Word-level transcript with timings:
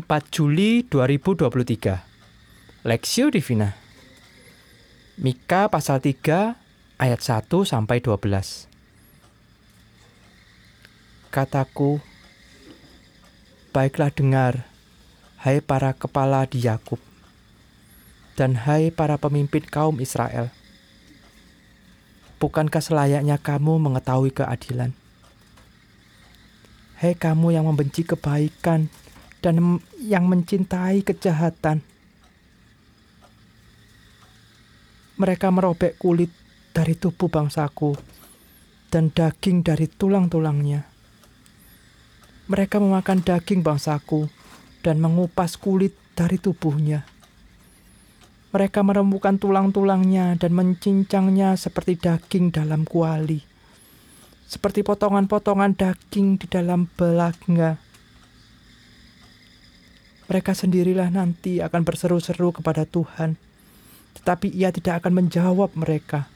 4 0.00 0.32
Juli 0.32 0.80
2023 0.88 2.88
Lexio 2.88 3.28
Divina. 3.28 3.76
Mika 5.20 5.68
pasal 5.68 6.00
3 6.00 6.56
ayat 6.96 7.20
1 7.20 7.44
sampai 7.68 8.00
12 8.00 8.64
Kataku 11.28 12.00
Baiklah 13.70 14.10
dengar 14.10 14.64
hai 15.44 15.60
para 15.60 15.92
kepala 15.92 16.48
di 16.48 16.64
Yakub 16.64 16.98
dan 18.40 18.56
hai 18.56 18.88
para 18.88 19.20
pemimpin 19.20 19.62
kaum 19.62 20.00
Israel. 20.00 20.48
Bukankah 22.40 22.80
selayaknya 22.80 23.36
kamu 23.36 23.76
mengetahui 23.76 24.32
keadilan? 24.32 24.96
Hei 27.00 27.16
kamu 27.16 27.56
yang 27.56 27.64
membenci 27.64 28.04
kebaikan 28.04 28.92
dan 29.40 29.80
yang 30.00 30.24
mencintai 30.24 31.04
kejahatan. 31.04 31.84
Mereka 35.20 35.52
merobek 35.52 36.00
kulit 36.00 36.32
dari 36.72 36.96
tubuh 36.96 37.28
bangsaku 37.28 37.92
dan 38.88 39.12
daging 39.12 39.60
dari 39.60 39.84
tulang-tulangnya. 39.84 40.88
Mereka 42.48 42.80
memakan 42.80 43.20
daging 43.20 43.60
bangsaku 43.60 44.32
dan 44.80 44.96
mengupas 45.04 45.60
kulit 45.60 45.92
dari 46.16 46.40
tubuhnya. 46.40 47.04
Mereka 48.50 48.82
merembukan 48.82 49.38
tulang-tulangnya 49.38 50.34
dan 50.40 50.56
mencincangnya 50.56 51.54
seperti 51.54 52.00
daging 52.00 52.50
dalam 52.50 52.82
kuali, 52.82 53.44
seperti 54.48 54.82
potongan-potongan 54.82 55.78
daging 55.78 56.40
di 56.40 56.50
dalam 56.50 56.90
belakangnya. 56.98 57.89
Mereka 60.30 60.54
sendirilah 60.54 61.10
nanti 61.10 61.58
akan 61.58 61.82
berseru-seru 61.82 62.54
kepada 62.54 62.86
Tuhan, 62.86 63.34
tetapi 64.14 64.46
Ia 64.54 64.70
tidak 64.70 65.02
akan 65.02 65.26
menjawab 65.26 65.74
mereka. 65.74 66.30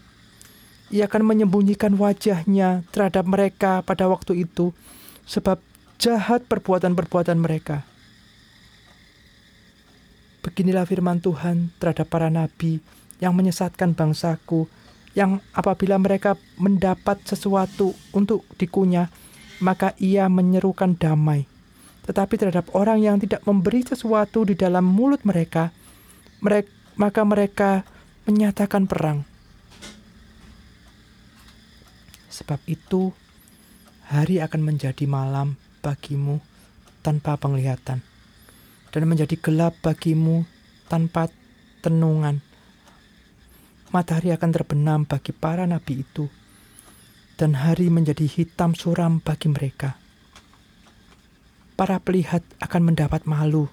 Ia 0.91 1.07
akan 1.07 1.23
menyembunyikan 1.23 1.95
wajahnya 1.95 2.83
terhadap 2.91 3.23
mereka 3.23 3.87
pada 3.87 4.11
waktu 4.11 4.51
itu, 4.51 4.75
sebab 5.31 5.63
jahat 6.03 6.43
perbuatan-perbuatan 6.51 7.39
mereka. 7.39 7.87
Beginilah 10.43 10.91
firman 10.91 11.23
Tuhan 11.23 11.71
terhadap 11.79 12.11
para 12.11 12.27
nabi 12.35 12.83
yang 13.23 13.31
menyesatkan 13.39 13.95
bangsaku, 13.95 14.67
yang 15.15 15.39
apabila 15.55 16.03
mereka 16.03 16.35
mendapat 16.59 17.23
sesuatu 17.23 17.95
untuk 18.11 18.43
dikunyah, 18.59 19.07
maka 19.63 19.95
ia 20.03 20.27
menyerukan 20.27 20.99
damai 20.99 21.54
tetapi 22.05 22.37
terhadap 22.37 22.69
orang 22.77 23.01
yang 23.01 23.17
tidak 23.17 23.41
memberi 23.49 23.81
sesuatu 23.81 24.45
di 24.45 24.53
dalam 24.53 24.85
mulut 24.85 25.25
mereka, 25.25 25.73
mereka 26.45 26.71
maka 26.95 27.27
mereka 27.27 27.71
menyatakan 28.29 28.87
perang. 28.87 29.27
Sebab 32.31 32.61
itu, 32.69 33.11
hari 34.07 34.39
akan 34.39 34.63
menjadi 34.63 35.09
malam 35.09 35.57
bagimu 35.81 36.39
tanpa 37.01 37.41
penglihatan, 37.41 38.05
dan 38.93 39.03
menjadi 39.09 39.35
gelap 39.41 39.75
bagimu 39.81 40.45
tanpa 40.87 41.33
tenungan. 41.81 42.45
Matahari 43.91 44.35
akan 44.35 44.51
terbenam 44.51 45.01
bagi 45.07 45.31
para 45.31 45.65
nabi 45.65 46.03
itu, 46.03 46.27
dan 47.39 47.59
hari 47.59 47.89
menjadi 47.91 48.27
hitam 48.27 48.75
suram 48.75 49.23
bagi 49.23 49.51
mereka 49.51 50.04
para 51.75 51.99
pelihat 51.99 52.43
akan 52.63 52.95
mendapat 52.95 53.27
malu, 53.27 53.67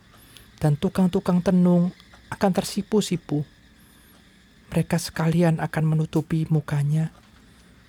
dan 0.57 0.77
tukang-tukang 0.77 1.41
tenung 1.41 1.93
akan 2.33 2.51
tersipu-sipu. 2.53 3.45
Mereka 4.73 4.97
sekalian 4.97 5.61
akan 5.61 5.83
menutupi 5.85 6.49
mukanya, 6.49 7.13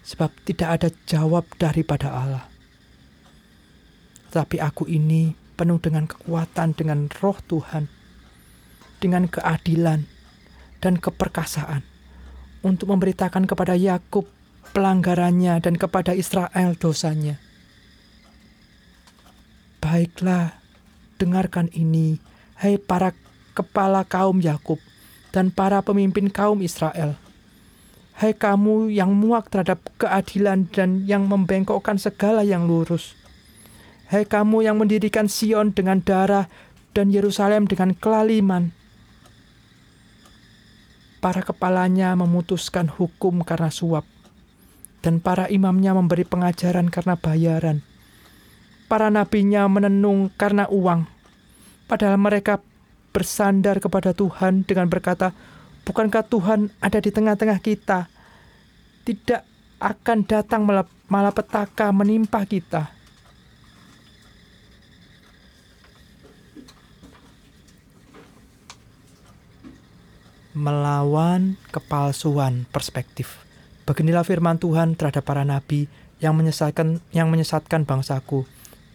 sebab 0.04 0.32
tidak 0.44 0.68
ada 0.80 0.88
jawab 1.08 1.48
daripada 1.56 2.12
Allah. 2.12 2.44
Tapi 4.32 4.60
aku 4.60 4.88
ini 4.88 5.36
penuh 5.56 5.78
dengan 5.80 6.08
kekuatan 6.08 6.74
dengan 6.76 7.08
roh 7.20 7.38
Tuhan, 7.44 7.88
dengan 9.00 9.28
keadilan 9.28 10.08
dan 10.82 10.94
keperkasaan, 10.98 11.84
untuk 12.66 12.90
memberitakan 12.90 13.46
kepada 13.46 13.76
Yakub 13.78 14.26
pelanggarannya 14.72 15.60
dan 15.60 15.76
kepada 15.76 16.16
Israel 16.16 16.74
dosanya 16.78 17.41
Baiklah, 19.82 20.62
dengarkan 21.18 21.66
ini, 21.74 22.22
hai 22.62 22.78
para 22.78 23.10
kepala 23.50 24.06
kaum 24.06 24.38
Yakub 24.38 24.78
dan 25.34 25.50
para 25.50 25.82
pemimpin 25.82 26.30
kaum 26.30 26.62
Israel. 26.62 27.18
Hai 28.14 28.30
kamu 28.30 28.94
yang 28.94 29.10
muak 29.10 29.50
terhadap 29.50 29.82
keadilan 29.98 30.70
dan 30.70 31.02
yang 31.10 31.26
membengkokkan 31.26 31.98
segala 31.98 32.46
yang 32.46 32.70
lurus. 32.70 33.18
Hai 34.06 34.22
kamu 34.22 34.62
yang 34.62 34.78
mendirikan 34.78 35.26
Sion 35.26 35.74
dengan 35.74 35.98
darah 35.98 36.46
dan 36.94 37.10
Yerusalem 37.10 37.66
dengan 37.66 37.98
kelaliman. 37.98 38.70
Para 41.18 41.42
kepalanya 41.42 42.14
memutuskan 42.14 42.86
hukum 42.86 43.42
karena 43.42 43.74
suap, 43.74 44.06
dan 45.02 45.18
para 45.18 45.50
imamnya 45.50 45.90
memberi 45.90 46.22
pengajaran 46.22 46.86
karena 46.86 47.18
bayaran 47.18 47.82
para 48.92 49.08
nabinya 49.08 49.64
menenung 49.72 50.28
karena 50.36 50.68
uang. 50.68 51.08
Padahal 51.88 52.20
mereka 52.20 52.60
bersandar 53.08 53.80
kepada 53.80 54.12
Tuhan 54.12 54.68
dengan 54.68 54.92
berkata, 54.92 55.32
Bukankah 55.88 56.28
Tuhan 56.28 56.68
ada 56.76 57.00
di 57.00 57.08
tengah-tengah 57.08 57.56
kita? 57.64 58.12
Tidak 59.08 59.42
akan 59.80 60.18
datang 60.28 60.68
malapetaka 61.08 61.88
menimpa 61.88 62.44
kita. 62.44 62.92
Melawan 70.52 71.56
kepalsuan 71.72 72.68
perspektif. 72.68 73.40
Beginilah 73.88 74.22
firman 74.22 74.60
Tuhan 74.60 75.00
terhadap 75.00 75.24
para 75.24 75.48
nabi 75.48 75.88
yang 76.20 76.36
menyesatkan 76.36 77.00
yang 77.10 77.32
menyesatkan 77.32 77.88
bangsaku 77.88 78.44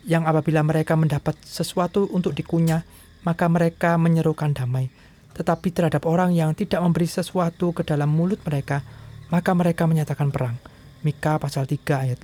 yang 0.08 0.24
apabila 0.24 0.64
mereka 0.64 0.96
mendapat 0.96 1.36
sesuatu 1.44 2.08
untuk 2.16 2.32
dikunyah, 2.32 2.88
maka 3.28 3.52
mereka 3.52 4.00
menyerukan 4.00 4.56
damai. 4.56 4.88
Tetapi 5.36 5.68
terhadap 5.76 6.08
orang 6.08 6.32
yang 6.32 6.56
tidak 6.56 6.80
memberi 6.80 7.06
sesuatu 7.12 7.76
ke 7.76 7.84
dalam 7.84 8.08
mulut 8.08 8.40
mereka, 8.48 8.88
maka 9.28 9.52
mereka 9.52 9.84
menyatakan 9.84 10.32
perang. 10.32 10.56
Mika 11.04 11.36
pasal 11.38 11.68
3 11.68 12.08
ayat 12.08 12.24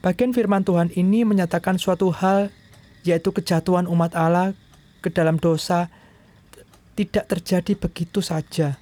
Bagian 0.00 0.32
firman 0.32 0.64
Tuhan 0.64 0.88
ini 0.96 1.28
menyatakan 1.28 1.76
suatu 1.76 2.08
hal 2.08 2.48
yaitu 3.04 3.34
kejatuhan 3.34 3.84
umat 3.90 4.16
Allah 4.16 4.56
ke 5.04 5.12
dalam 5.12 5.36
dosa 5.36 5.92
tidak 6.96 7.28
terjadi 7.28 7.76
begitu 7.76 8.24
saja, 8.24 8.80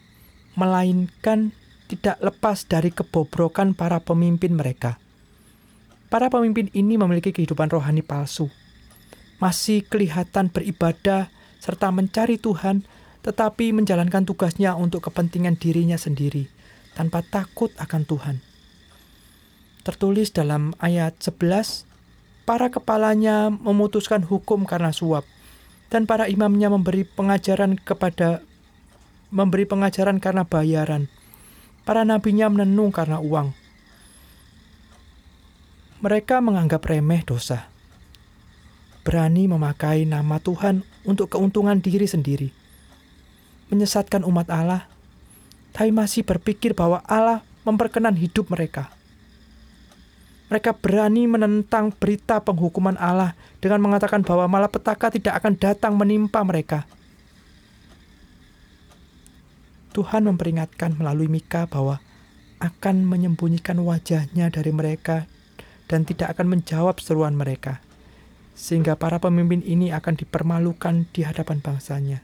melainkan 0.54 1.50
tidak 1.88 2.20
lepas 2.22 2.66
dari 2.68 2.92
kebobrokan 2.94 3.74
para 3.74 3.98
pemimpin 3.98 4.54
mereka. 4.54 5.00
Para 6.08 6.32
pemimpin 6.32 6.72
ini 6.72 6.96
memiliki 6.96 7.36
kehidupan 7.36 7.68
rohani 7.68 8.00
palsu. 8.00 8.48
Masih 9.44 9.84
kelihatan 9.84 10.48
beribadah 10.48 11.28
serta 11.60 11.92
mencari 11.92 12.40
Tuhan, 12.40 12.88
tetapi 13.20 13.76
menjalankan 13.76 14.24
tugasnya 14.24 14.72
untuk 14.72 15.04
kepentingan 15.04 15.60
dirinya 15.60 16.00
sendiri, 16.00 16.48
tanpa 16.96 17.20
takut 17.20 17.68
akan 17.76 18.08
Tuhan. 18.08 18.36
Tertulis 19.84 20.32
dalam 20.32 20.72
ayat 20.80 21.20
11, 21.20 21.84
para 22.48 22.72
kepalanya 22.72 23.52
memutuskan 23.52 24.24
hukum 24.24 24.64
karena 24.64 24.96
suap, 24.96 25.28
dan 25.92 26.08
para 26.08 26.24
imamnya 26.24 26.72
memberi 26.72 27.04
pengajaran 27.04 27.76
kepada 27.76 28.40
memberi 29.28 29.68
pengajaran 29.68 30.24
karena 30.24 30.48
bayaran. 30.48 31.12
Para 31.84 32.08
nabinya 32.08 32.48
menenung 32.48 32.96
karena 32.96 33.20
uang 33.20 33.67
mereka 35.98 36.38
menganggap 36.38 36.86
remeh 36.86 37.26
dosa. 37.26 37.66
Berani 39.02 39.50
memakai 39.50 40.06
nama 40.06 40.38
Tuhan 40.38 40.86
untuk 41.02 41.34
keuntungan 41.34 41.82
diri 41.82 42.06
sendiri. 42.06 42.48
Menyesatkan 43.72 44.22
umat 44.22 44.46
Allah, 44.48 44.86
tapi 45.74 45.90
masih 45.90 46.22
berpikir 46.22 46.72
bahwa 46.72 47.02
Allah 47.04 47.42
memperkenan 47.66 48.14
hidup 48.14 48.48
mereka. 48.52 48.94
Mereka 50.48 50.80
berani 50.80 51.28
menentang 51.28 51.92
berita 51.92 52.40
penghukuman 52.40 52.96
Allah 52.96 53.36
dengan 53.60 53.84
mengatakan 53.84 54.24
bahwa 54.24 54.48
malapetaka 54.48 55.12
tidak 55.12 55.36
akan 55.44 55.60
datang 55.60 55.92
menimpa 55.98 56.40
mereka. 56.40 56.88
Tuhan 59.92 60.24
memperingatkan 60.24 60.96
melalui 60.96 61.28
Mika 61.28 61.68
bahwa 61.68 62.00
akan 62.62 63.04
menyembunyikan 63.04 63.76
wajahnya 63.82 64.48
dari 64.48 64.72
mereka 64.72 65.28
dan 65.88 66.04
tidak 66.04 66.36
akan 66.36 66.60
menjawab 66.60 67.00
seruan 67.00 67.34
mereka. 67.34 67.80
sehingga 68.58 68.98
para 68.98 69.22
pemimpin 69.22 69.62
ini 69.62 69.94
akan 69.94 70.18
dipermalukan 70.18 71.06
di 71.14 71.22
hadapan 71.22 71.62
bangsanya. 71.62 72.18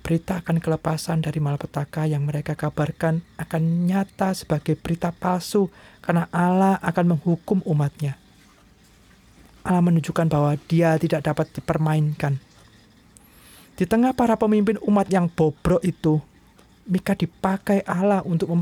Berita 0.00 0.40
akan 0.40 0.64
kelepasan 0.64 1.20
dari 1.20 1.44
malapetaka 1.44 2.08
yang 2.08 2.24
mereka 2.24 2.56
kabarkan 2.56 3.20
akan 3.36 3.62
nyata 3.84 4.32
sebagai 4.32 4.80
berita 4.80 5.12
palsu 5.12 5.68
karena 6.00 6.28
Allah 6.32 6.80
akan 6.80 7.16
menghukum 7.16 7.60
umatnya. 7.68 8.16
Allah 9.64 9.80
menunjukkan 9.80 10.28
bahwa 10.28 10.56
dia 10.68 10.96
tidak 11.00 11.24
dapat 11.24 11.52
dipermainkan. 11.56 12.36
Di 13.76 13.84
tengah 13.88 14.12
para 14.12 14.36
pemimpin 14.36 14.76
umat 14.84 15.08
yang 15.08 15.32
bobrok 15.32 15.80
itu, 15.80 16.20
Mika 16.84 17.16
dipakai 17.16 17.80
Allah 17.88 18.20
untuk 18.28 18.52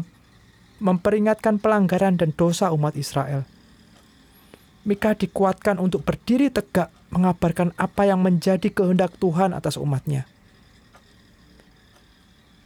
memperingatkan 0.82 1.62
pelanggaran 1.62 2.18
dan 2.18 2.34
dosa 2.34 2.74
umat 2.74 2.98
Israel. 2.98 3.46
Mika 4.82 5.14
dikuatkan 5.14 5.78
untuk 5.78 6.02
berdiri 6.02 6.50
tegak 6.50 6.90
mengabarkan 7.14 7.70
apa 7.78 8.02
yang 8.02 8.18
menjadi 8.18 8.66
kehendak 8.66 9.14
Tuhan 9.22 9.54
atas 9.54 9.78
umatnya. 9.78 10.26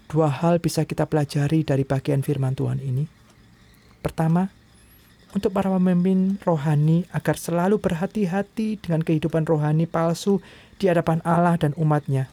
Dua 0.09 0.33
hal 0.33 0.57
bisa 0.65 0.89
kita 0.89 1.05
pelajari 1.05 1.61
dari 1.61 1.85
bagian 1.85 2.25
firman 2.25 2.57
Tuhan 2.57 2.81
ini. 2.81 3.05
Pertama, 4.01 4.49
untuk 5.37 5.53
para 5.53 5.69
pemimpin 5.69 6.41
rohani 6.41 7.05
agar 7.13 7.37
selalu 7.37 7.77
berhati-hati 7.77 8.81
dengan 8.81 9.05
kehidupan 9.05 9.45
rohani 9.45 9.85
palsu 9.85 10.41
di 10.81 10.89
hadapan 10.89 11.21
Allah 11.21 11.61
dan 11.61 11.77
umatnya. 11.77 12.33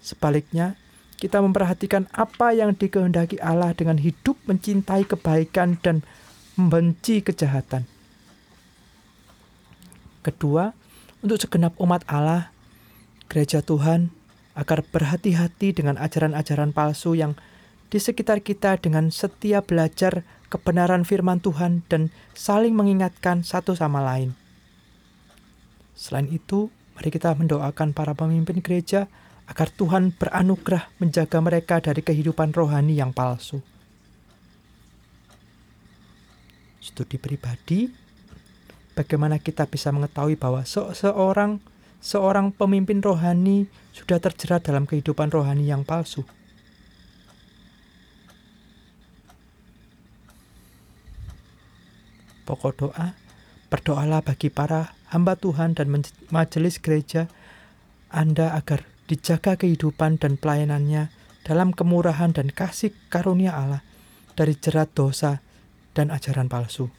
Sebaliknya, 0.00 0.78
kita 1.16 1.40
memperhatikan 1.40 2.04
apa 2.12 2.52
yang 2.52 2.76
dikehendaki 2.76 3.40
Allah 3.40 3.72
dengan 3.72 3.96
hidup 3.96 4.36
mencintai 4.44 5.08
kebaikan 5.08 5.80
dan 5.80 6.04
membenci 6.60 7.24
kejahatan. 7.24 7.88
Kedua, 10.20 10.76
untuk 11.24 11.40
segenap 11.40 11.72
umat 11.80 12.04
Allah, 12.10 12.52
gereja 13.30 13.64
Tuhan 13.64 14.12
agar 14.56 14.84
berhati-hati 14.84 15.76
dengan 15.76 16.00
ajaran-ajaran 16.00 16.72
palsu 16.72 17.16
yang 17.16 17.36
di 17.86 18.02
sekitar 18.02 18.42
kita 18.42 18.80
dengan 18.80 19.14
setia 19.14 19.62
belajar 19.62 20.26
kebenaran 20.50 21.06
firman 21.06 21.38
Tuhan 21.38 21.86
dan 21.86 22.10
saling 22.34 22.74
mengingatkan 22.74 23.46
satu 23.46 23.78
sama 23.78 24.02
lain. 24.02 24.34
Selain 25.94 26.26
itu, 26.28 26.68
mari 26.98 27.08
kita 27.08 27.32
mendoakan 27.36 27.94
para 27.94 28.12
pemimpin 28.12 28.60
gereja 28.60 29.08
agar 29.46 29.70
Tuhan 29.70 30.10
beranugerah 30.10 30.90
menjaga 30.98 31.38
mereka 31.38 31.78
dari 31.78 32.02
kehidupan 32.02 32.50
rohani 32.50 32.98
yang 32.98 33.14
palsu. 33.14 33.62
Studi 36.82 37.18
pribadi 37.18 37.90
bagaimana 38.94 39.38
kita 39.38 39.66
bisa 39.66 39.90
mengetahui 39.90 40.38
bahwa 40.38 40.62
seorang 40.66 41.58
seorang 42.02 42.54
pemimpin 42.54 43.02
rohani 43.02 43.66
sudah 43.90 44.22
terjerat 44.22 44.62
dalam 44.66 44.86
kehidupan 44.86 45.30
rohani 45.30 45.66
yang 45.66 45.82
palsu. 45.82 46.22
Pokok 52.46 52.72
doa, 52.78 53.18
berdoalah 53.66 54.22
bagi 54.22 54.54
para 54.54 54.94
hamba 55.10 55.34
Tuhan 55.34 55.74
dan 55.74 55.90
majelis 56.30 56.78
gereja 56.78 57.26
Anda 58.06 58.54
agar 58.54 58.86
dijaga 59.06 59.54
kehidupan 59.54 60.18
dan 60.18 60.38
pelayanannya 60.38 61.08
dalam 61.46 61.70
kemurahan 61.70 62.34
dan 62.34 62.50
kasih 62.50 62.90
karunia 63.06 63.54
Allah 63.54 63.82
dari 64.34 64.58
jerat 64.58 64.92
dosa 64.92 65.38
dan 65.94 66.10
ajaran 66.10 66.50
palsu. 66.50 66.90